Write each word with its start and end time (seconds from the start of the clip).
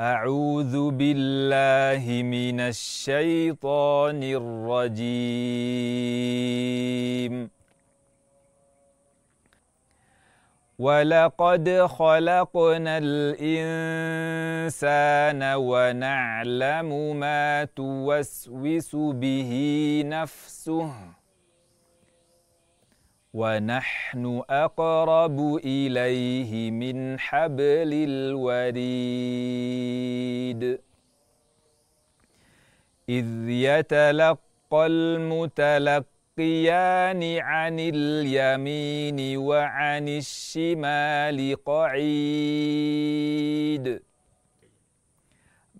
أعوذ 0.00 0.90
بالله 0.90 2.22
من 2.22 2.60
الشيطان 2.60 4.22
الرجيم. 4.22 5.16
ولقد 10.78 11.86
خلقنا 11.86 12.98
الإنسان 13.02 13.82
ونعلم 15.56 17.16
ما 17.16 17.64
توسوس 17.64 18.96
به 18.96 20.02
نفسه. 20.06 20.92
ونحن 23.36 24.42
أقرب 24.50 25.60
إليه 25.64 26.70
من 26.70 27.18
حبل 27.20 27.90
الوريد. 28.08 28.80
إذ 33.08 33.48
يتلقى 33.48 34.86
المتلقيان 34.86 36.02
عن 37.38 37.76
اليمين 37.80 39.36
وعن 39.36 40.08
الشمال 40.08 41.56
قعيد. 41.64 42.06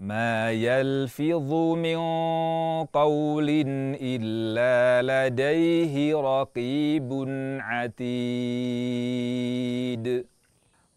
ما 0.00 0.52
يلفظ 0.52 1.54
من 1.54 1.96
قول 2.84 3.48
إلا 4.00 5.02
لديه 5.02 6.16
رقيب 6.16 7.24
عتيد. 7.60 8.06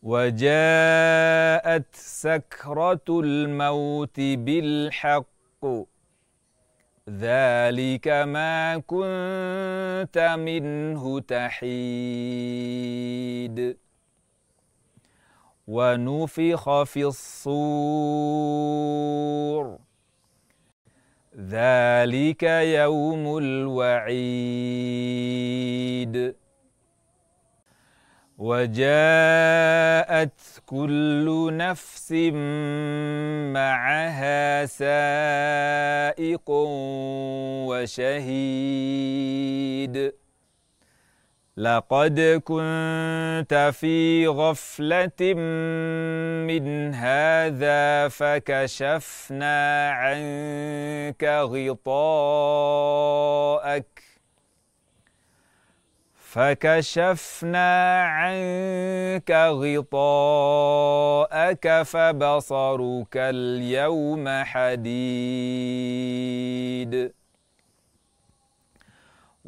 وجاءت 0.03 1.85
سكرة 1.91 3.01
الموت 3.09 4.19
بالحق. 4.19 5.65
ذلك 7.09 8.07
ما 8.07 8.77
كنت 8.87 10.35
منه 10.39 11.19
تحيد. 11.19 11.69
ونفخ 15.67 16.83
في 16.83 17.05
الصور 17.05 18.98
ذلك 21.49 22.43
يوم 22.43 23.37
الوعيد. 23.37 24.69
وجاءت 28.37 30.31
كل 30.65 31.49
نفس 31.57 32.11
معها 33.53 34.65
سائق 34.65 36.49
وشهيد. 37.69 38.33
لقد 41.59 42.41
كنت 42.43 43.71
في 43.73 44.27
غفلة 44.27 45.33
من 46.47 46.93
هذا 46.93 48.07
فكشفنا 48.07 49.89
عنك 49.91 51.23
غطاءك. 51.23 52.49
فكشفنا 56.15 58.01
عنك 58.03 59.31
غطاءك 59.51 60.61
فبصرك 61.81 63.17
اليوم 63.17 64.43
حديد. 64.43 64.89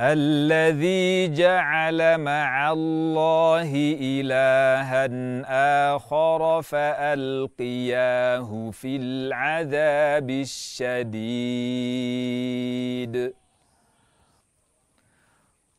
الذي 0.00 1.28
جعل 1.34 2.18
مع 2.18 2.72
الله 2.72 3.96
إلها 4.00 5.08
آخر 5.94 6.62
فألقياه 6.62 8.50
في 8.70 8.96
العذاب 8.96 10.30
الشديد. 10.30 11.18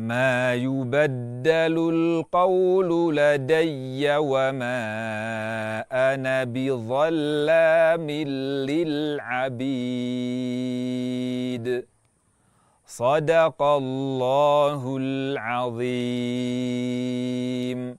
ما 0.00 0.54
يبدل 0.54 1.76
القول 1.92 3.16
لدي 3.16 4.16
وما 4.16 4.80
أنا 5.92 6.44
بظلام 6.44 8.10
للعبيد. 8.70 9.76
صدق 12.86 13.62
الله 13.62 14.96
العظيم. 15.00 15.80